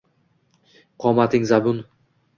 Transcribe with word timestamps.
Qomating 1.05 1.45
zabun? 1.53 1.87